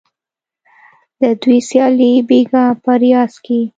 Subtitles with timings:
[1.21, 3.59] د دوی سیالي بیګا په ریاض کې